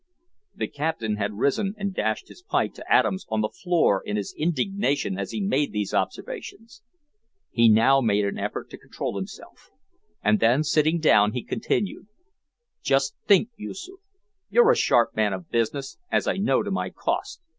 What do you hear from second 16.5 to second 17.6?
to my cost.